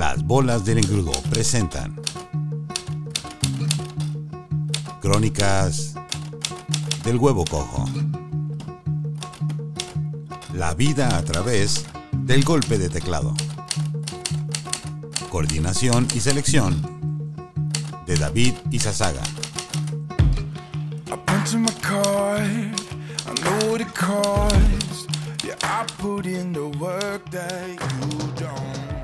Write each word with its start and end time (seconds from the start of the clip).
Las 0.00 0.24
bolas 0.24 0.64
del 0.64 0.78
engrudo 0.78 1.12
presentan 1.28 1.94
Crónicas 4.98 5.94
del 7.04 7.18
huevo 7.18 7.44
cojo. 7.44 7.84
La 10.54 10.72
vida 10.72 11.18
a 11.18 11.22
través 11.22 11.84
del 12.12 12.44
golpe 12.44 12.78
de 12.78 12.88
teclado. 12.88 13.34
Coordinación 15.28 16.08
y 16.14 16.20
selección 16.20 16.80
de 18.06 18.16
David 18.16 18.54
Izazaga. 18.70 19.20
I 27.52 27.76
you 28.00 28.32
don't. 28.36 28.99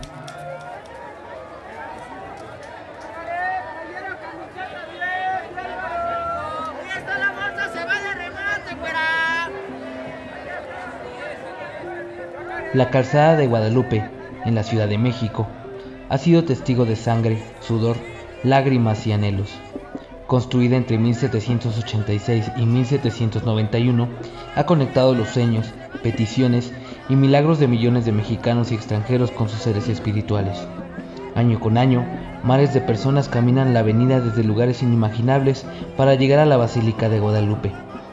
La 12.72 12.90
calzada 12.90 13.36
de 13.36 13.46
Guadalupe, 13.46 14.02
en 14.44 14.56
la 14.56 14.64
Ciudad 14.64 14.88
de 14.88 14.98
México, 14.98 15.46
ha 16.08 16.18
sido 16.18 16.44
testigo 16.44 16.84
de 16.84 16.96
sangre, 16.96 17.38
sudor, 17.60 17.96
lágrimas 18.42 19.06
y 19.06 19.12
anhelos. 19.12 19.54
Construida 20.26 20.76
entre 20.76 20.98
1786 20.98 22.50
y 22.56 22.66
1791, 22.66 24.08
ha 24.56 24.66
conectado 24.66 25.14
los 25.14 25.28
sueños, 25.28 25.72
peticiones 26.02 26.72
y 27.08 27.14
milagros 27.14 27.60
de 27.60 27.68
millones 27.68 28.04
de 28.04 28.10
mexicanos 28.10 28.72
y 28.72 28.74
extranjeros 28.74 29.30
con 29.30 29.48
sus 29.48 29.60
seres 29.60 29.88
espirituales. 29.88 30.66
Año 31.36 31.60
con 31.60 31.78
año, 31.78 32.04
mares 32.42 32.74
de 32.74 32.80
personas 32.80 33.28
caminan 33.28 33.74
la 33.74 33.80
avenida 33.80 34.20
desde 34.20 34.42
lugares 34.42 34.82
inimaginables 34.82 35.64
para 35.96 36.16
llegar 36.16 36.40
a 36.40 36.46
la 36.46 36.56
Basílica 36.56 37.08
de 37.08 37.20
Guadalupe, 37.20 37.72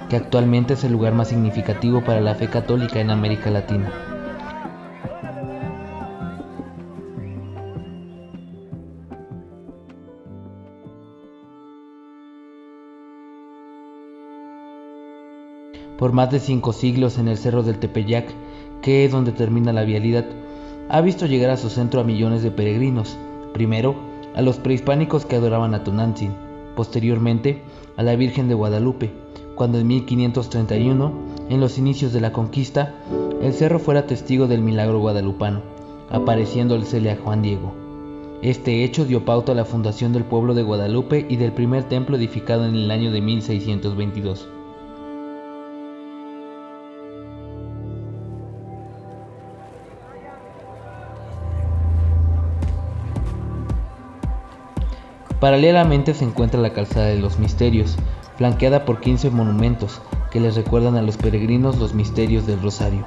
que 0.10 0.16
actualmente 0.16 0.76
es 0.76 0.84
el 0.84 0.92
lugar 0.92 1.14
más 1.14 1.30
significativo 1.30 2.04
para 2.04 2.22
la 2.22 2.36
fe 2.36 2.50
católica 2.50 3.00
en 3.00 3.10
América 3.10 3.50
Latina. 3.50 4.13
Por 16.04 16.12
más 16.12 16.30
de 16.30 16.42
cinco 16.42 16.74
siglos 16.74 17.18
en 17.18 17.30
el 17.30 17.38
cerro 17.38 17.64
del 17.64 17.80
Tepeyac, 17.80 18.28
que 18.82 19.06
es 19.06 19.12
donde 19.14 19.32
termina 19.32 19.72
la 19.72 19.86
vialidad, 19.86 20.26
ha 20.90 21.00
visto 21.00 21.28
llegar 21.28 21.50
a 21.50 21.56
su 21.56 21.70
centro 21.70 22.02
a 22.02 22.04
millones 22.04 22.44
de 22.44 22.52
peregrinos, 22.52 23.18
primero 23.54 23.96
a 24.36 24.42
los 24.42 24.58
prehispánicos 24.58 25.26
que 25.26 25.38
adoraban 25.38 25.74
a 25.74 25.86
Tonantzin, 25.86 26.34
posteriormente 26.76 27.62
a 27.96 28.04
la 28.04 28.18
Virgen 28.18 28.50
de 28.50 28.54
Guadalupe, 28.54 29.14
cuando 29.56 29.78
en 29.80 29.88
1531, 29.88 31.14
en 31.48 31.62
los 31.62 31.78
inicios 31.78 32.12
de 32.12 32.20
la 32.20 32.34
conquista, 32.34 32.96
el 33.42 33.54
cerro 33.54 33.80
fuera 33.80 34.06
testigo 34.06 34.48
del 34.48 34.62
milagro 34.62 35.00
guadalupano, 35.00 35.62
apareciéndosele 36.10 37.12
a 37.12 37.16
Juan 37.16 37.42
Diego. 37.44 37.72
Este 38.42 38.84
hecho 38.84 39.06
dio 39.06 39.24
pauta 39.24 39.54
a 39.54 39.56
la 39.56 39.64
fundación 39.64 40.12
del 40.12 40.26
pueblo 40.26 40.54
de 40.54 40.64
Guadalupe 40.64 41.26
y 41.30 41.38
del 41.38 41.54
primer 41.54 41.86
templo 41.86 42.18
edificado 42.18 42.66
en 42.66 42.76
el 42.76 42.92
año 42.92 43.10
de 43.10 43.22
1622. 43.22 44.50
Paralelamente 55.44 56.14
se 56.14 56.24
encuentra 56.24 56.62
la 56.62 56.72
Calzada 56.72 57.08
de 57.08 57.20
los 57.20 57.38
Misterios, 57.38 57.98
flanqueada 58.38 58.86
por 58.86 59.02
15 59.02 59.30
monumentos 59.30 60.00
que 60.32 60.40
les 60.40 60.56
recuerdan 60.56 60.96
a 60.96 61.02
los 61.02 61.18
peregrinos 61.18 61.80
los 61.80 61.94
misterios 61.94 62.48
del 62.48 62.62
Rosario, 62.62 63.06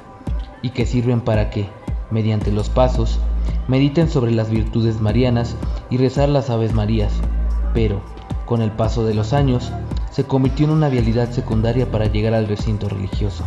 y 0.60 0.68
que 0.68 0.84
sirven 0.84 1.22
para 1.22 1.48
que, 1.48 1.66
mediante 2.10 2.52
los 2.52 2.68
pasos, 2.68 3.20
mediten 3.68 4.10
sobre 4.10 4.32
las 4.32 4.50
virtudes 4.50 5.00
marianas 5.00 5.56
y 5.88 5.96
rezar 5.96 6.28
las 6.28 6.50
Aves 6.50 6.74
Marías, 6.74 7.14
pero, 7.72 8.02
con 8.44 8.60
el 8.60 8.70
paso 8.70 9.06
de 9.06 9.14
los 9.14 9.32
años, 9.32 9.72
se 10.10 10.24
convirtió 10.24 10.66
en 10.66 10.72
una 10.72 10.90
vialidad 10.90 11.30
secundaria 11.30 11.90
para 11.90 12.04
llegar 12.04 12.34
al 12.34 12.48
recinto 12.48 12.90
religioso. 12.90 13.44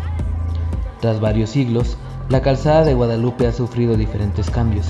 Tras 0.99 1.19
varios 1.19 1.51
siglos, 1.51 1.95
la 2.28 2.41
calzada 2.41 2.85
de 2.85 2.95
Guadalupe 2.95 3.45
ha 3.45 3.53
sufrido 3.53 3.95
diferentes 3.97 4.49
cambios, 4.49 4.88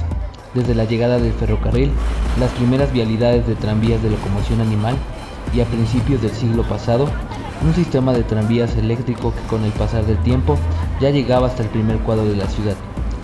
desde 0.53 0.75
la 0.75 0.85
llegada 0.85 1.19
del 1.19 1.33
ferrocarril, 1.33 1.91
las 2.39 2.51
primeras 2.51 2.91
vialidades 2.91 3.45
de 3.47 3.55
tranvías 3.55 4.01
de 4.01 4.09
locomoción 4.09 4.61
animal 4.61 4.95
y 5.53 5.61
a 5.61 5.65
principios 5.65 6.21
del 6.21 6.31
siglo 6.31 6.63
pasado, 6.63 7.07
un 7.61 7.73
sistema 7.73 8.13
de 8.13 8.23
tranvías 8.23 8.75
eléctrico 8.77 9.33
que 9.33 9.47
con 9.49 9.63
el 9.63 9.71
pasar 9.71 10.05
del 10.05 10.17
tiempo 10.23 10.57
ya 11.01 11.09
llegaba 11.09 11.47
hasta 11.47 11.63
el 11.63 11.69
primer 11.69 11.97
cuadro 11.99 12.25
de 12.25 12.35
la 12.35 12.47
ciudad. 12.47 12.75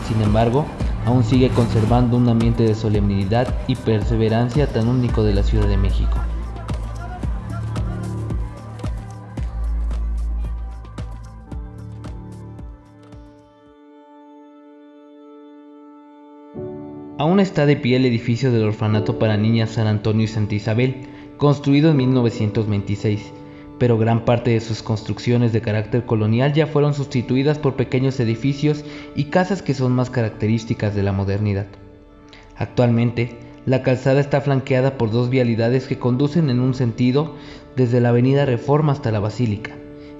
Sin 0.07 0.21
embargo, 0.21 0.65
aún 1.05 1.23
sigue 1.23 1.49
conservando 1.49 2.17
un 2.17 2.27
ambiente 2.29 2.63
de 2.63 2.75
solemnidad 2.75 3.47
y 3.67 3.75
perseverancia 3.75 4.67
tan 4.67 4.87
único 4.87 5.23
de 5.23 5.33
la 5.33 5.43
Ciudad 5.43 5.67
de 5.67 5.77
México. 5.77 6.17
Aún 17.17 17.39
está 17.39 17.65
de 17.65 17.77
pie 17.77 17.95
el 17.95 18.05
edificio 18.05 18.51
del 18.51 18.63
orfanato 18.63 19.17
para 19.17 19.37
niñas 19.37 19.69
San 19.69 19.87
Antonio 19.87 20.25
y 20.25 20.27
Santa 20.27 20.55
Isabel, 20.55 21.07
construido 21.37 21.91
en 21.91 21.97
1926, 21.97 23.31
pero 23.79 23.97
gran 23.97 24.25
parte 24.25 24.51
de 24.51 24.59
sus 24.59 24.83
construcciones 24.83 25.53
de 25.53 25.61
carácter 25.61 26.05
colonial 26.05 26.51
ya 26.51 26.67
fueron 26.67 26.93
sustituidas 26.93 27.57
por 27.57 27.77
pequeños 27.77 28.19
edificios 28.19 28.83
y 29.15 29.25
casas 29.25 29.61
que 29.61 29.73
son 29.73 29.93
más 29.93 30.09
características 30.09 30.93
de 30.93 31.03
la 31.03 31.13
modernidad. 31.13 31.67
Actualmente, 32.57 33.37
la 33.65 33.81
calzada 33.81 34.19
está 34.19 34.41
flanqueada 34.41 34.97
por 34.97 35.09
dos 35.09 35.29
vialidades 35.29 35.87
que 35.87 35.97
conducen 35.97 36.49
en 36.49 36.59
un 36.59 36.73
sentido 36.73 37.35
desde 37.77 38.01
la 38.01 38.09
avenida 38.09 38.45
Reforma 38.45 38.91
hasta 38.91 39.11
la 39.11 39.21
Basílica. 39.21 39.71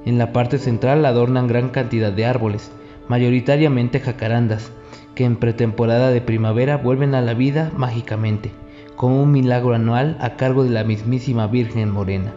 En 0.06 0.18
la 0.18 0.32
parte 0.32 0.60
central 0.60 1.06
adornan 1.06 1.48
gran 1.48 1.70
cantidad 1.70 2.14
de 2.14 2.26
árboles, 2.26 2.72
mayoritariamente 3.08 4.00
jacarandas, 4.00 4.72
que 5.16 5.26
en 5.26 5.38
pretemporada 5.38 6.12
de 6.12 6.22
primavera 6.22 6.78
vuelven 6.78 7.16
a 7.16 7.22
la 7.22 7.34
vida 7.34 7.72
mágicamente, 7.76 8.52
como 8.96 9.22
un 9.22 9.32
milagro 9.32 9.74
anual 9.74 10.18
a 10.20 10.36
cargo 10.36 10.64
de 10.64 10.72
la 10.72 10.84
mismísima 10.84 11.48
Virgen 11.48 11.92
Morena. 11.92 12.34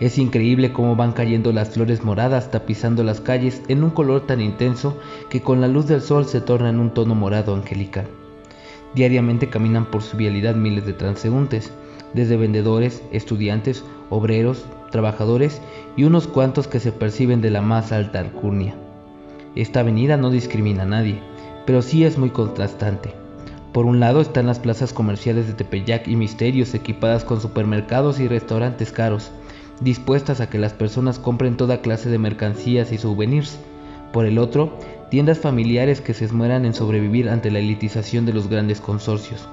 Es 0.00 0.16
increíble 0.18 0.72
cómo 0.72 0.94
van 0.94 1.12
cayendo 1.12 1.52
las 1.52 1.70
flores 1.70 2.04
moradas 2.04 2.50
tapizando 2.52 3.02
las 3.02 3.20
calles 3.20 3.62
en 3.66 3.82
un 3.82 3.90
color 3.90 4.26
tan 4.26 4.40
intenso 4.40 4.96
que 5.28 5.42
con 5.42 5.60
la 5.60 5.66
luz 5.66 5.86
del 5.88 6.00
sol 6.00 6.24
se 6.24 6.40
torna 6.40 6.70
en 6.70 6.78
un 6.78 6.94
tono 6.94 7.16
morado 7.16 7.54
angelical. 7.54 8.06
Diariamente 8.94 9.48
caminan 9.48 9.86
por 9.86 10.02
su 10.02 10.16
vialidad 10.16 10.54
miles 10.54 10.86
de 10.86 10.92
transeúntes, 10.92 11.72
desde 12.14 12.36
vendedores, 12.36 13.02
estudiantes, 13.12 13.84
obreros, 14.08 14.64
trabajadores 14.90 15.60
y 15.96 16.04
unos 16.04 16.26
cuantos 16.26 16.68
que 16.68 16.80
se 16.80 16.92
perciben 16.92 17.40
de 17.40 17.50
la 17.50 17.60
más 17.60 17.92
alta 17.92 18.20
alcurnia. 18.20 18.76
Esta 19.54 19.80
avenida 19.80 20.16
no 20.16 20.30
discrimina 20.30 20.84
a 20.84 20.86
nadie, 20.86 21.20
pero 21.66 21.82
sí 21.82 22.04
es 22.04 22.18
muy 22.18 22.30
contrastante. 22.30 23.14
Por 23.72 23.86
un 23.86 24.00
lado 24.00 24.20
están 24.20 24.46
las 24.46 24.58
plazas 24.58 24.92
comerciales 24.92 25.46
de 25.46 25.52
Tepeyac 25.52 26.08
y 26.08 26.16
Misterios 26.16 26.74
equipadas 26.74 27.24
con 27.24 27.40
supermercados 27.40 28.18
y 28.20 28.28
restaurantes 28.28 28.92
caros, 28.92 29.30
dispuestas 29.80 30.40
a 30.40 30.48
que 30.48 30.58
las 30.58 30.72
personas 30.72 31.18
compren 31.18 31.56
toda 31.56 31.80
clase 31.80 32.08
de 32.08 32.18
mercancías 32.18 32.92
y 32.92 32.98
souvenirs. 32.98 33.58
Por 34.12 34.24
el 34.24 34.38
otro, 34.38 34.72
tiendas 35.10 35.38
familiares 35.38 36.00
que 36.00 36.14
se 36.14 36.24
esmeran 36.24 36.64
en 36.64 36.74
sobrevivir 36.74 37.28
ante 37.28 37.50
la 37.50 37.58
elitización 37.58 38.26
de 38.26 38.32
los 38.32 38.48
grandes 38.48 38.80
consorcios, 38.80 39.48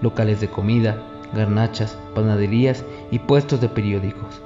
locales 0.00 0.40
de 0.40 0.48
comida, 0.48 1.02
garnachas, 1.34 1.98
panaderías 2.14 2.84
y 3.10 3.18
puestos 3.18 3.60
de 3.60 3.68
periódicos. 3.68 4.40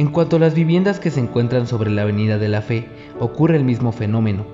En 0.00 0.08
cuanto 0.08 0.36
a 0.36 0.38
las 0.38 0.54
viviendas 0.54 0.98
que 0.98 1.10
se 1.10 1.20
encuentran 1.20 1.66
sobre 1.66 1.90
la 1.90 2.00
Avenida 2.00 2.38
de 2.38 2.48
la 2.48 2.62
Fe, 2.62 2.88
ocurre 3.18 3.58
el 3.58 3.64
mismo 3.64 3.92
fenómeno. 3.92 4.46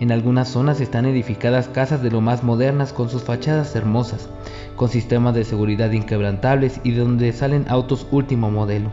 En 0.00 0.10
algunas 0.10 0.48
zonas 0.48 0.80
están 0.80 1.04
edificadas 1.04 1.68
casas 1.68 2.02
de 2.02 2.10
lo 2.10 2.22
más 2.22 2.42
modernas 2.42 2.94
con 2.94 3.10
sus 3.10 3.22
fachadas 3.22 3.76
hermosas, 3.76 4.30
con 4.76 4.88
sistemas 4.88 5.34
de 5.34 5.44
seguridad 5.44 5.90
inquebrantables 5.90 6.80
y 6.84 6.92
de 6.92 7.00
donde 7.00 7.34
salen 7.34 7.66
autos 7.68 8.06
último 8.12 8.50
modelo, 8.50 8.92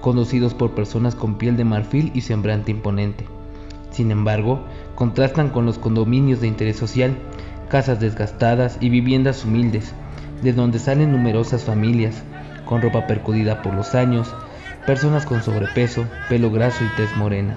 conducidos 0.00 0.54
por 0.54 0.70
personas 0.70 1.14
con 1.14 1.36
piel 1.36 1.58
de 1.58 1.64
marfil 1.64 2.10
y 2.14 2.22
semblante 2.22 2.70
imponente. 2.70 3.26
Sin 3.90 4.10
embargo, 4.12 4.64
contrastan 4.94 5.50
con 5.50 5.66
los 5.66 5.78
condominios 5.78 6.40
de 6.40 6.46
interés 6.46 6.78
social, 6.78 7.18
casas 7.68 8.00
desgastadas 8.00 8.78
y 8.80 8.88
viviendas 8.88 9.44
humildes, 9.44 9.92
de 10.40 10.54
donde 10.54 10.78
salen 10.78 11.12
numerosas 11.12 11.64
familias, 11.64 12.22
con 12.64 12.80
ropa 12.80 13.06
percudida 13.06 13.60
por 13.60 13.74
los 13.74 13.94
años, 13.94 14.34
personas 14.86 15.26
con 15.26 15.42
sobrepeso, 15.42 16.06
pelo 16.28 16.50
graso 16.50 16.84
y 16.84 16.96
tez 16.96 17.16
morena. 17.16 17.56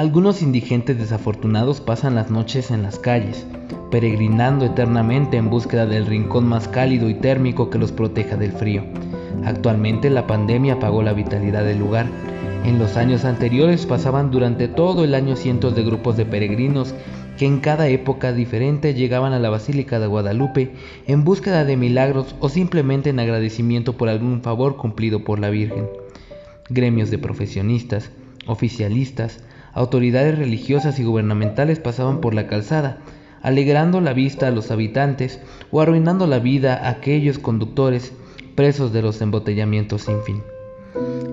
Algunos 0.00 0.40
indigentes 0.40 0.96
desafortunados 0.96 1.82
pasan 1.82 2.14
las 2.14 2.30
noches 2.30 2.70
en 2.70 2.82
las 2.82 2.98
calles, 2.98 3.46
peregrinando 3.90 4.64
eternamente 4.64 5.36
en 5.36 5.50
búsqueda 5.50 5.86
del 5.86 6.06
rincón 6.06 6.46
más 6.46 6.68
cálido 6.68 7.08
y 7.08 7.14
térmico 7.14 7.70
que 7.70 7.78
los 7.78 7.92
proteja 7.92 8.36
del 8.36 8.52
frío. 8.52 8.84
Actualmente 9.44 10.10
la 10.10 10.26
pandemia 10.26 10.74
apagó 10.74 11.02
la 11.02 11.12
vitalidad 11.12 11.64
del 11.64 11.78
lugar. 11.78 12.06
En 12.64 12.78
los 12.78 12.96
años 12.96 13.24
anteriores 13.24 13.86
pasaban 13.86 14.30
durante 14.30 14.68
todo 14.68 15.04
el 15.04 15.14
año 15.14 15.34
cientos 15.34 15.74
de 15.74 15.82
grupos 15.82 16.16
de 16.16 16.26
peregrinos 16.26 16.94
que 17.38 17.46
en 17.46 17.60
cada 17.60 17.88
época 17.88 18.34
diferente 18.34 18.92
llegaban 18.92 19.32
a 19.32 19.38
la 19.38 19.48
Basílica 19.48 19.98
de 19.98 20.06
Guadalupe 20.06 20.74
en 21.06 21.24
búsqueda 21.24 21.64
de 21.64 21.78
milagros 21.78 22.34
o 22.38 22.50
simplemente 22.50 23.08
en 23.08 23.18
agradecimiento 23.18 23.96
por 23.96 24.10
algún 24.10 24.42
favor 24.42 24.76
cumplido 24.76 25.24
por 25.24 25.38
la 25.38 25.48
Virgen. 25.48 25.88
Gremios 26.68 27.10
de 27.10 27.16
profesionistas, 27.16 28.10
oficialistas, 28.46 29.40
autoridades 29.72 30.38
religiosas 30.38 30.98
y 30.98 31.04
gubernamentales 31.04 31.80
pasaban 31.80 32.20
por 32.20 32.34
la 32.34 32.46
calzada, 32.46 32.98
alegrando 33.42 34.00
la 34.00 34.12
vista 34.12 34.48
a 34.48 34.50
los 34.50 34.70
habitantes 34.70 35.40
o 35.70 35.80
arruinando 35.80 36.26
la 36.26 36.38
vida 36.38 36.74
a 36.74 36.90
aquellos 36.90 37.38
conductores 37.38 38.12
presos 38.54 38.92
de 38.92 39.02
los 39.02 39.20
embotellamientos 39.20 40.02
sin 40.02 40.22
fin. 40.22 40.42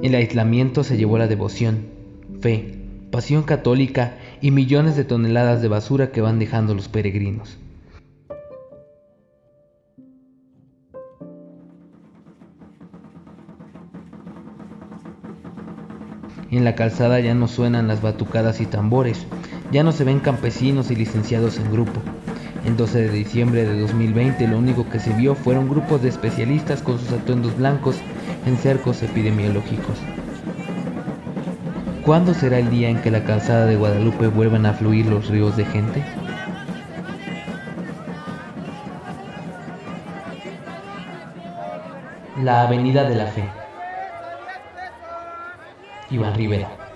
El 0.01 0.15
aislamiento 0.15 0.83
se 0.83 0.97
llevó 0.97 1.17
la 1.17 1.27
devoción, 1.27 1.87
fe, 2.39 2.75
pasión 3.11 3.43
católica 3.43 4.17
y 4.41 4.51
millones 4.51 4.95
de 4.95 5.05
toneladas 5.05 5.61
de 5.61 5.67
basura 5.67 6.11
que 6.11 6.21
van 6.21 6.39
dejando 6.39 6.73
los 6.75 6.87
peregrinos. 6.87 7.57
En 16.49 16.63
la 16.63 16.75
calzada 16.75 17.19
ya 17.19 17.35
no 17.35 17.47
suenan 17.47 17.87
las 17.87 18.01
batucadas 18.01 18.61
y 18.61 18.65
tambores, 18.65 19.25
ya 19.71 19.83
no 19.83 19.91
se 19.91 20.03
ven 20.03 20.19
campesinos 20.19 20.91
y 20.91 20.95
licenciados 20.95 21.57
en 21.57 21.71
grupo. 21.71 22.01
El 22.65 22.75
12 22.75 23.03
de 23.03 23.09
diciembre 23.09 23.65
de 23.65 23.79
2020 23.79 24.47
lo 24.47 24.57
único 24.57 24.89
que 24.89 24.99
se 24.99 25.13
vio 25.13 25.35
fueron 25.35 25.69
grupos 25.69 26.01
de 26.01 26.09
especialistas 26.09 26.81
con 26.81 26.99
sus 26.99 27.11
atuendos 27.11 27.55
blancos 27.57 27.97
en 28.45 28.57
cercos 28.57 29.03
epidemiológicos. 29.03 29.97
¿Cuándo 32.03 32.33
será 32.33 32.59
el 32.59 32.69
día 32.69 32.89
en 32.89 33.01
que 33.01 33.11
la 33.11 33.25
calzada 33.25 33.65
de 33.65 33.75
Guadalupe 33.75 34.27
vuelvan 34.27 34.65
a 34.65 34.73
fluir 34.73 35.05
los 35.07 35.27
ríos 35.27 35.57
de 35.57 35.65
gente? 35.65 36.03
La 42.41 42.61
Avenida 42.61 43.03
de 43.03 43.15
la 43.15 43.27
Fe. 43.27 43.43
Iván 46.09 46.35
Rivera. 46.35 46.86